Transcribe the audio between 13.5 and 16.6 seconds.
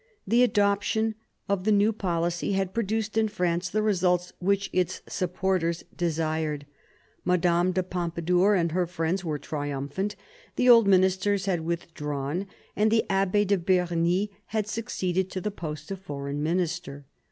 Bernis had succeeded to the post of foreign